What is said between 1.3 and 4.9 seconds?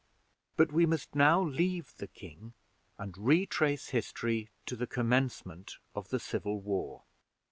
leave the king and retrace history to the